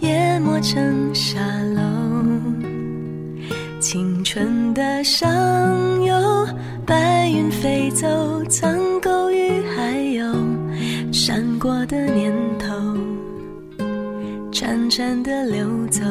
[0.00, 1.40] 淹没成沙
[1.74, 1.80] 漏。
[3.80, 5.28] 青春的上
[6.02, 6.46] 游，
[6.84, 8.06] 白云飞走，
[8.48, 10.34] 苍狗与海鸥
[11.12, 12.74] 闪过的念头，
[14.50, 16.02] 潺潺的流走。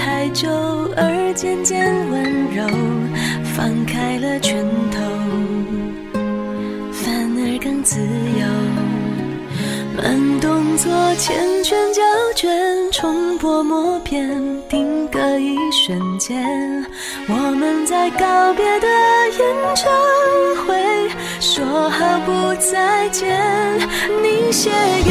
[0.00, 0.48] 太久
[0.96, 2.66] 而渐渐温柔，
[3.54, 4.98] 放开了拳头，
[6.90, 8.46] 反而更自由。
[9.94, 11.30] 慢动作缱
[11.62, 12.02] 绻胶
[12.34, 12.50] 卷，
[12.90, 14.26] 冲破默片。
[14.70, 16.42] 定格一瞬间，
[17.28, 18.88] 我们在告别的
[19.38, 19.92] 演唱
[20.64, 23.28] 会说好不再见。
[24.22, 24.70] 你写
[25.04, 25.10] 给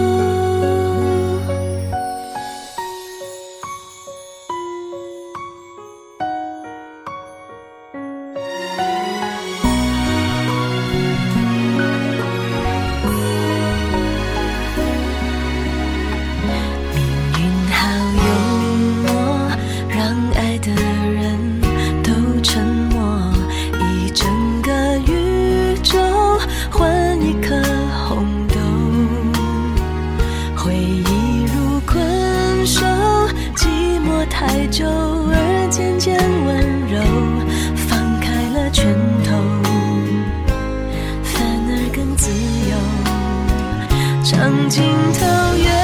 [44.91, 45.80] 心头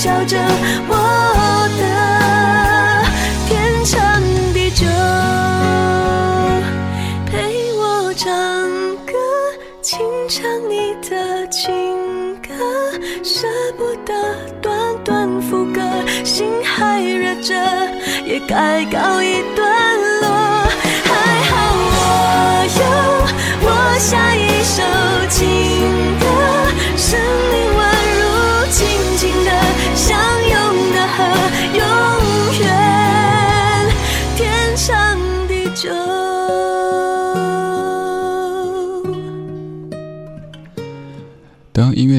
[0.00, 0.38] 笑着
[0.88, 0.94] 我
[1.78, 1.84] 的
[3.46, 4.22] 天长
[4.54, 4.86] 地久
[7.26, 8.26] 陪我唱
[9.04, 9.12] 歌
[9.82, 11.70] 清唱你的情
[12.36, 12.54] 歌
[13.22, 13.46] 舍
[13.76, 14.14] 不得
[14.62, 15.82] 短短副歌
[16.24, 17.54] 心还热着
[18.24, 19.29] 也该告一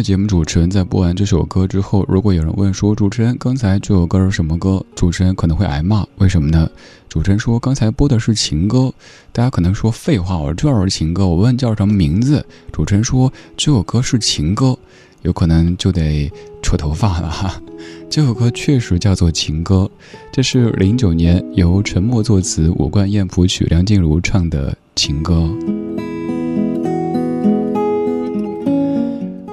[0.02, 6.70] 节目主持人在播完这首歌之后，如果有人问说：“主持人，刚才这首歌是什么歌？”主持人可能会挨骂，为什么呢？
[7.08, 8.94] 主持人说刚才播的是情歌，
[9.32, 12.46] 大家可能说废话，我这是情歌，我问叫什么名字？
[12.72, 14.78] 主持人说这首歌是情歌，
[15.22, 16.32] 有可能就得
[16.62, 17.62] 扯头发了哈。
[18.10, 19.90] 这首歌确实叫做情歌，
[20.32, 25.50] 这是零九年由陈默作词，伍冠燕谱曲，梁静茹唱的情歌。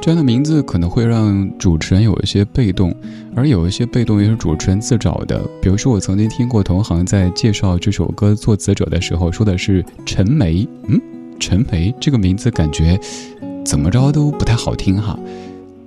[0.08, 2.96] 这样的名字可能会让主持人有一些被动，
[3.36, 5.38] 而有一些被动也是主持人自找的。
[5.60, 10.98] 比如说，我曾经听过同行在介绍这首歌作词者的时候，说的是陈梅，嗯，
[11.38, 12.98] 陈梅这个名字感觉
[13.66, 15.14] 怎么着都不太好听哈，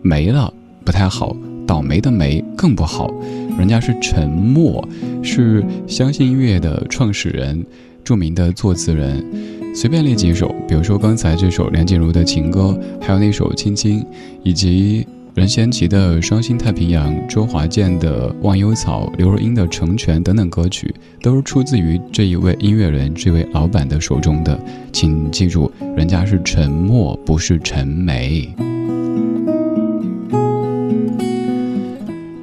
[0.04, 0.54] 没了
[0.86, 1.36] 不太好，
[1.66, 3.12] 倒霉的霉更不好。
[3.58, 4.88] 人家是陈默，
[5.24, 7.66] 是相信音乐的创始人，
[8.12, 9.26] 著名的作词人。
[9.74, 14.02] 随便列几首，比如说刚才这首梁静茹的情歌，还有那首《青青》，
[14.44, 24.60] 以及任贤齐的《伤心太平洋》，周华健的《忘忧草》，刘若英的《成全》等等歌曲，都是出自于这一位音乐人、这位老板的手中的。
[24.92, 28.54] 请记住，人家是沉默，不是陈梅。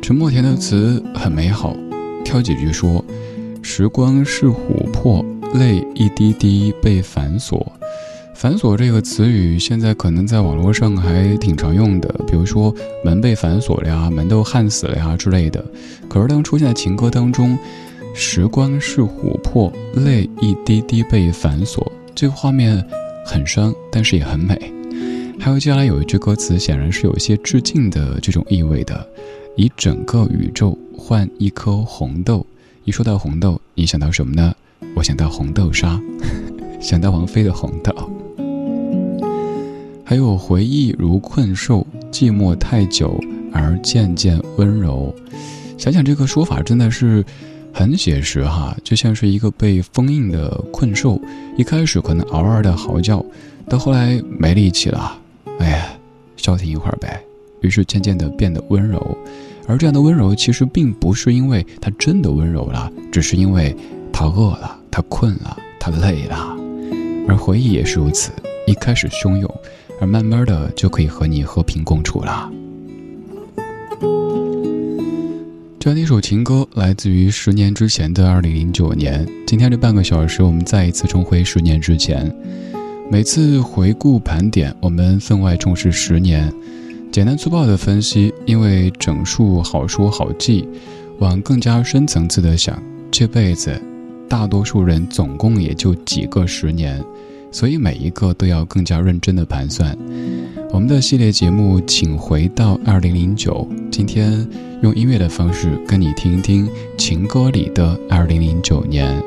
[0.01, 1.77] 陈默填的词很美好，
[2.25, 3.05] 挑几句说
[3.61, 5.23] ：“时光是琥珀。”
[5.55, 7.73] 泪一滴滴被反锁，
[8.35, 12.75] 反锁这个词语现在可能在网络上还挺常用的，比如说
[13.05, 15.65] 门被反锁了呀，门都焊死了呀之类的。
[16.09, 17.59] 可是当出现在情歌当中，
[18.15, 22.85] 时光是琥珀，泪一滴滴被反锁，这个画面
[23.25, 24.73] 很伤，但是也很美。
[25.41, 29.07] 还有接下来有一句歌词，显然是有一些致敬的这种意味的：
[29.57, 32.45] 以整个宇宙换一颗红豆。
[32.85, 34.55] 一说到红豆，你想到什么呢？
[34.95, 36.01] 我想到红豆沙，
[36.81, 37.93] 想到王菲的红豆，
[40.05, 43.19] 还有回忆如困兽，寂寞太久
[43.53, 45.15] 而渐渐温柔。
[45.77, 47.25] 想想这个说法真的是
[47.73, 51.21] 很写实哈，就像是一个被封印的困兽，
[51.57, 53.25] 一开始可能嗷嗷的嚎叫，
[53.69, 55.17] 到后来没力气了，
[55.61, 55.87] 哎呀，
[56.37, 57.21] 消停一会儿呗。
[57.61, 59.17] 于是渐渐的变得温柔，
[59.67, 63.77] 而这样的温柔其实并不是因为它真的温柔了，只是因为。
[64.21, 66.57] 他饿了，他困了，他累了，
[67.29, 68.33] 而回忆也是如此。
[68.67, 69.49] 一开始汹涌，
[70.01, 72.51] 而慢慢的就可以和你和平共处了。
[75.79, 79.25] 这样一首情歌，来自于十年之前的二零零九年。
[79.47, 82.29] 今天这半个小时，我们再一次重回十年之前。
[83.09, 86.53] 每次回顾盘点，我们分外重视十年。
[87.13, 90.69] 简单粗暴的分析，因为整数好说好记，
[91.21, 92.83] 往更加深层次的想，
[93.13, 93.81] 这辈子。
[94.29, 97.03] 大多数人总共也就几个十年，
[97.51, 99.97] 所以每一个都要更加认真的盘算。
[100.71, 103.67] 我们的系列节目，请回到二零零九。
[103.91, 104.47] 今天
[104.83, 109.21] 用音乐的方式跟你听一听情歌里的二零零九年。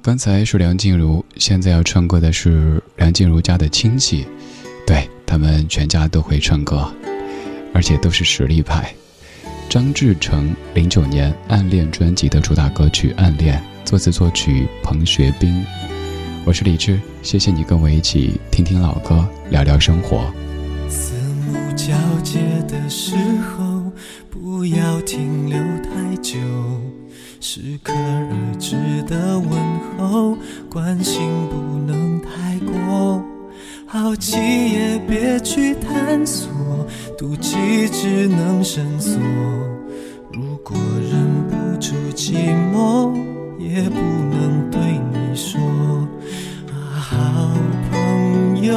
[0.00, 4.24] 刚才是梁静茹，现在要唱歌的是梁静茹家的亲戚，
[4.86, 6.88] 对他们全家都会唱歌，
[7.74, 8.94] 而且都是实力派。
[9.68, 13.58] 张志成零九年《暗恋》专辑的主打歌曲《暗恋》。
[13.90, 15.66] 作词作曲彭学斌，
[16.44, 20.32] 我是李志，谢谢你跟我一起听听老歌，聊聊生活。
[20.88, 21.92] 四目交
[22.22, 22.38] 接
[22.68, 23.82] 的时候，
[24.30, 26.38] 不要停留太久，
[27.40, 28.76] 适可而止
[29.08, 29.50] 的问
[29.98, 30.38] 候，
[30.70, 31.20] 关心
[31.50, 33.20] 不能太过，
[33.86, 36.48] 好奇也别去探索，
[37.18, 39.20] 妒忌只能深锁。
[40.32, 40.78] 如果
[41.10, 43.29] 忍不住寂寞。
[43.60, 44.80] 也不能对
[45.12, 45.60] 你说
[46.70, 47.16] 啊，好
[47.90, 48.74] 朋友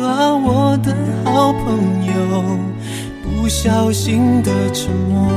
[0.00, 0.94] 啊，我的
[1.24, 2.12] 好朋友，
[3.22, 5.28] 不小心的沉默，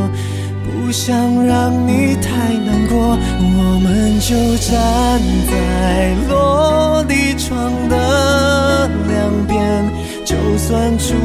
[0.63, 5.19] 不想让你太难过，我们就站
[5.49, 9.83] 在落地窗的两边，
[10.23, 11.15] 就算触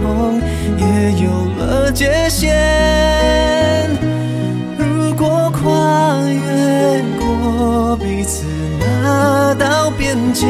[0.00, 0.40] 碰
[0.78, 3.47] 也有了界限。
[6.78, 8.44] 越过彼此
[8.78, 10.46] 那道边界，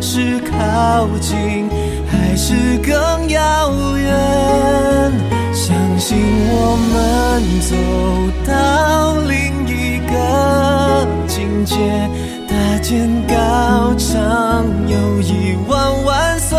[0.00, 1.68] 是靠近
[2.10, 3.38] 还是更遥
[3.98, 5.12] 远？
[5.52, 6.16] 相信
[6.50, 7.76] 我们走
[8.50, 11.76] 到另一个境界，
[12.48, 16.56] 搭肩高唱友谊万万岁。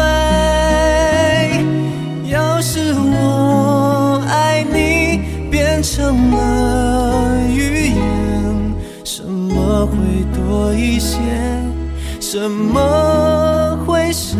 [2.29, 6.58] 要是我爱你变成了。
[12.31, 14.37] 什么会少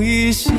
[0.00, 0.50] 一些？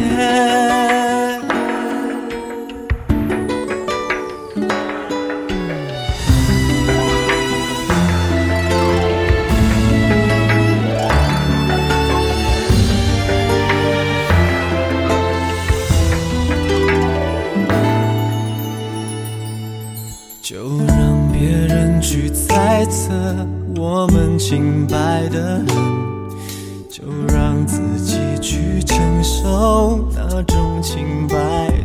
[20.44, 23.65] 就让别人去猜测。
[23.77, 25.75] 我们清白的很，
[26.89, 31.36] 就让自己去承受那种清白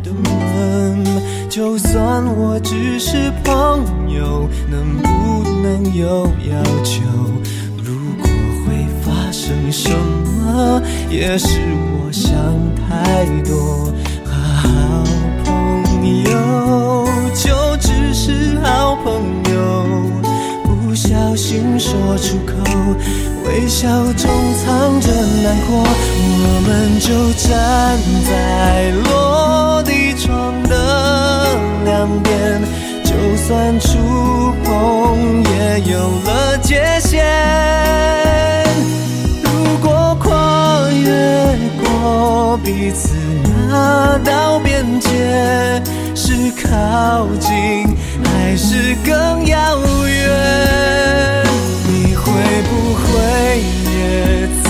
[0.03, 1.05] 的闷。
[1.49, 7.01] 就算我只是朋友，能不能有要求？
[7.83, 8.29] 如果
[8.65, 10.81] 会发生什么？
[11.09, 12.31] 也是我想
[12.87, 13.91] 太多。
[14.25, 15.03] 好
[15.43, 16.29] 朋友
[17.35, 19.11] 就只是好朋
[19.50, 19.50] 友，
[21.31, 22.51] 小心说出口，
[23.45, 24.29] 微笑中
[24.65, 25.09] 藏着
[25.41, 25.79] 难过。
[25.79, 27.97] 我们就站
[28.27, 32.61] 在落地窗的两边，
[33.05, 33.87] 就算触
[34.65, 37.23] 碰也有了界限。
[39.41, 43.15] 如果跨越过彼此
[43.69, 45.81] 那道边界，
[46.13, 47.87] 是靠近
[48.25, 50.10] 还是更遥远？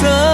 [0.02, 0.31] 也曾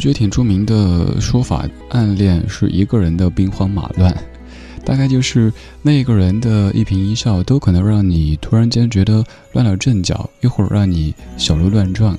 [0.00, 4.10] 一句挺著名的说法，暗恋是一个人的兵荒马乱，
[4.82, 5.52] 大概就是
[5.82, 12.16] 那个人的一颦一笑都可能让你突然间觉得乱了阵脚，一会儿让你小鹿乱撞。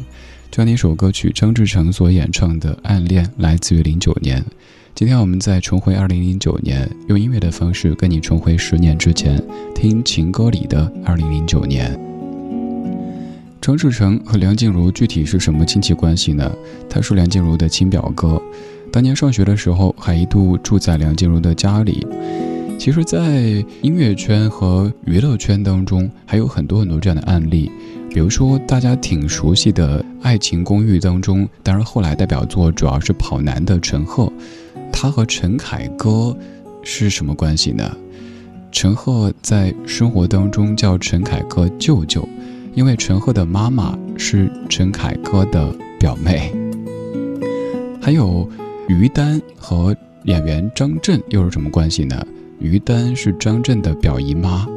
[0.51, 4.45] 就像那首歌曲张志成所演唱的《暗恋》，来自于零九年。
[4.93, 12.10] 今天我们在重回二零零九年，用音乐的方式跟你重回十年之前，听情歌里的二零零九年。
[13.61, 16.51] 张志成和梁静茹具体是什么亲戚关系呢？
[16.89, 18.41] 他是梁静茹的亲表哥，
[18.91, 22.05] 当年上学的时候还一度住在梁静茹的家里。
[22.79, 27.71] 其实，在音乐圈和娱乐圈当中，还有很多很多这样的案例，
[28.09, 34.33] 比如说大家挺熟悉的《爱情公寓》当中，当然后来代表作主要是跑男的陈赫，
[34.91, 36.35] 他和陈凯歌
[36.81, 37.95] 是什么关系呢？
[38.71, 42.27] 陈赫在生活当中叫陈凯歌舅舅。
[42.73, 46.53] 因为陈赫的妈妈是陈凯歌的表妹，
[48.01, 48.49] 还有
[48.87, 52.25] 于丹和演员张震又是什么关系呢？
[52.59, 54.67] 于丹是张震的表姨妈，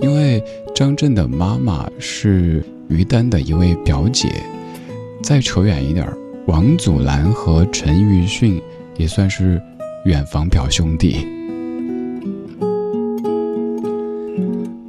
[0.00, 0.42] 因为
[0.74, 4.28] 张震的妈妈是于丹的一位表姐。
[5.22, 6.06] 再扯远一点，
[6.46, 8.60] 王祖蓝和陈奕迅
[8.96, 9.60] 也算是
[10.04, 11.35] 远房表兄弟。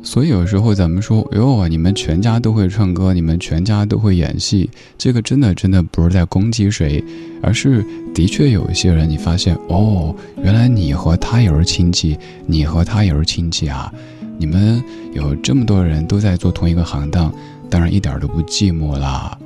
[0.08, 7.04] 所以有时候咱们说，哟，你们全家都会唱歌，你们全家都会演戏，这个真的真的不是在攻击谁，
[7.42, 7.86] 而是
[8.16, 13.94] 的确有一些人，你发现哦，原来你和他也是亲戚，你和他也是亲戚啊，
[14.38, 17.30] 你们有这么多人都在做同一个行当，
[17.70, 19.38] 当然一点都不寂寞啦。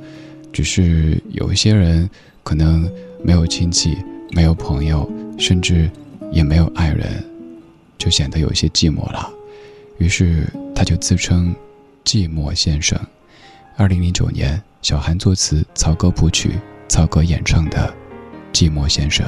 [0.52, 2.08] 只是有一些人
[2.44, 2.88] 可能
[3.24, 3.98] 没有亲戚，
[4.30, 5.90] 没有朋友，甚至
[6.30, 7.08] 也没有爱人，
[7.98, 9.28] 就显得有些寂寞了。
[10.02, 10.44] 于是
[10.74, 11.54] 他就自称
[12.04, 12.98] “寂寞先生”。
[13.78, 17.94] 二零零九年，小韩作词，曹格谱曲，曹格演唱的
[18.52, 19.24] 《寂寞先生》。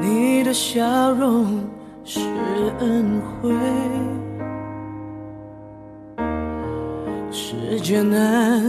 [0.00, 1.68] 你的笑容
[2.04, 2.20] 是
[2.78, 3.52] 恩惠，
[7.32, 8.62] 世界难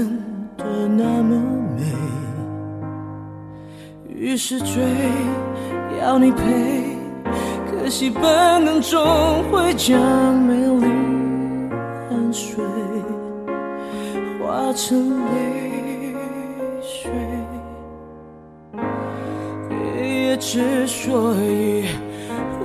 [0.58, 1.40] 得那么
[1.78, 1.84] 美，
[4.10, 4.84] 于是追，
[6.02, 6.98] 要你陪。
[7.70, 8.22] 可惜本
[8.66, 9.00] 能终
[9.50, 10.68] 会将美
[14.88, 16.16] 成泪
[16.82, 17.12] 水，
[19.70, 21.84] 夜夜之所以
[22.58, 22.64] 会，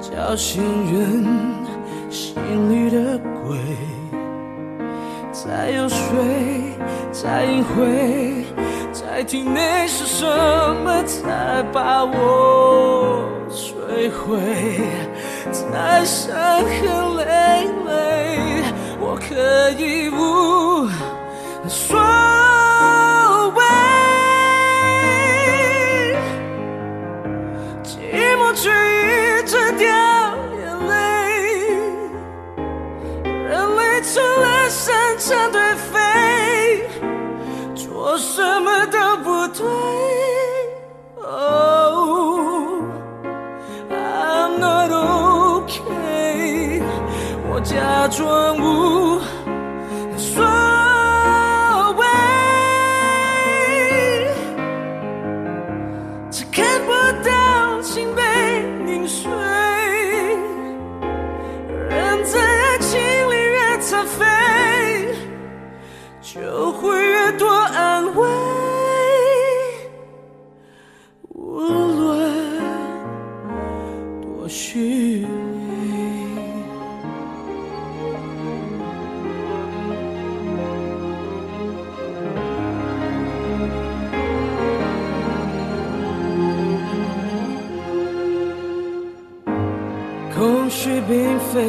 [0.00, 0.62] 叫醒
[0.92, 1.26] 人
[2.10, 2.36] 心
[2.70, 3.58] 里的鬼，
[5.32, 5.96] 再又睡，
[7.10, 8.44] 再隐晦。
[8.92, 10.24] 在体内是什
[10.84, 14.38] 么才把我摧毁？
[15.50, 17.13] 在伤痕，
[19.34, 20.88] 可以无
[21.68, 21.98] 所
[23.50, 23.64] 谓。
[27.82, 28.93] 寂寞却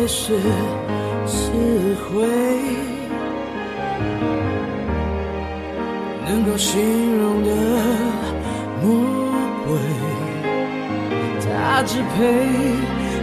[0.07, 0.37] 是
[1.25, 1.51] 词
[2.05, 2.27] 汇
[6.27, 7.49] 能够形容的
[8.83, 8.85] 魔
[9.65, 9.67] 鬼，
[11.41, 12.15] 他只配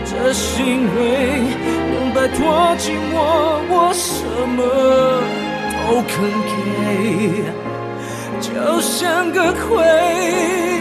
[0.04, 0.98] 这行为
[1.92, 2.40] 能摆脱
[2.78, 3.14] 寂寞，
[3.70, 4.08] 我什
[4.56, 4.60] 么
[5.86, 6.12] 都肯
[6.48, 6.50] 给，
[8.40, 10.71] 就像个傀儡，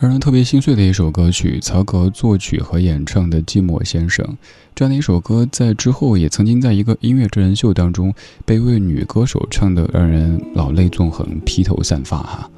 [0.00, 4.24] 让人特别心碎的一首歌曲，曹格作曲和演唱的《寂寞先生》
[4.72, 12.48] 这样的一首歌，在之后也曾经在一个音乐真人秀当中被一位女歌手唱的让人老泪纵横、披头散发哈。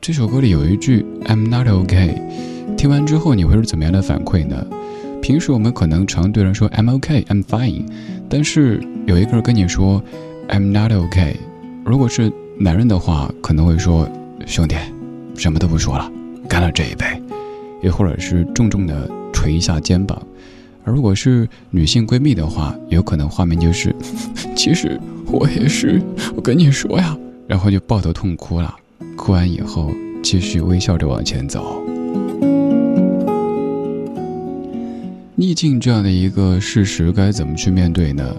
[0.00, 2.14] 这首歌里有一句 "I'm not OK"，
[2.76, 4.64] 听完之后你会是怎么样的反馈呢？
[5.20, 7.84] 平时我们可能常对人说 "I'm OK", "I'm fine"，
[8.28, 10.00] 但是有一个人跟你说
[10.48, 11.36] "I'm not OK"，
[11.84, 14.08] 如果是男人的话，可能会说
[14.46, 14.76] 兄弟，
[15.34, 16.12] 什么都不说了。
[16.48, 17.04] 干了这一杯，
[17.82, 20.20] 又或者是重重的捶一下肩膀，
[20.82, 23.94] 而如果是女性闺蜜的话，有可能画面就是，
[24.56, 26.00] 其实我也是，
[26.34, 28.74] 我跟你说呀，然后就抱头痛哭了，
[29.14, 31.82] 哭完以后继续微笑着往前走。
[35.34, 38.34] 逆境这样的一个事实该怎么去面对呢？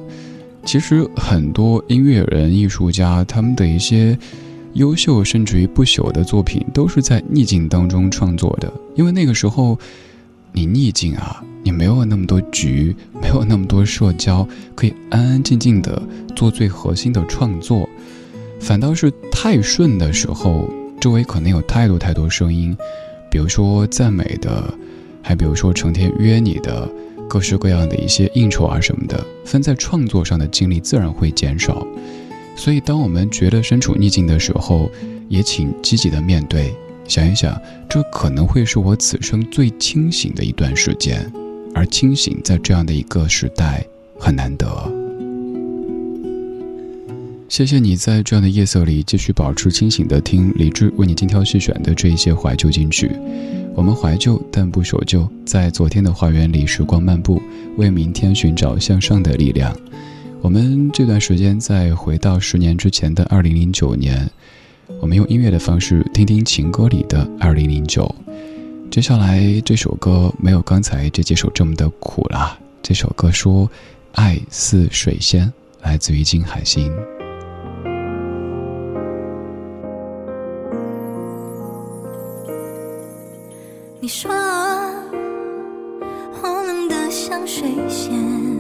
[0.65, 4.17] 其实很多音乐人、艺术家他们的一些。
[4.79, 9.77] 优秀甚至于不朽的作品都是在逆境当中创作的，因为那个时候，
[10.53, 16.01] 你逆境啊，你没有那么多局，没有那么多社交，可以安安静静的
[16.33, 17.89] 做最核心的创作，
[18.61, 20.69] 反倒是太顺的时候，
[21.01, 22.73] 周围可能有太多太多声音，
[23.29, 24.73] 比如说赞美的，
[25.21, 26.89] 还比如说成天约你的，
[27.27, 31.85] 各式各样的一些应酬啊什么的，分在创作上的精力自然会减少。
[32.59, 34.91] 所以，当我们觉得身处逆境的时候，
[35.29, 36.75] 也请积极的面对，
[37.07, 41.31] 想一想，这可能会是我此生最清醒的一段时间，
[41.73, 43.81] 而清醒在这样的一个时代
[44.19, 44.67] 很难得。
[47.47, 53.09] 谢谢你在这样的夜色里继续保持清醒的听李志为你精挑细选的这一些怀旧金曲。
[53.73, 57.41] 我们怀旧但不守旧，在昨天的花园里时光漫步，
[57.77, 59.73] 为明天寻找向上的力量。
[60.41, 64.27] 我们这段时间再回到十年之前的二零零九年，
[64.99, 68.13] 我们用音乐的方式听听情歌里的二零零九。
[68.89, 72.57] 接下来这首歌没有刚才这几首这么的苦啦。
[72.81, 73.69] 这首歌说
[74.15, 75.51] ：“爱似水仙”，
[75.83, 76.91] 来自于金海心。
[83.99, 84.31] 你说
[86.41, 88.58] 我冷得像水仙。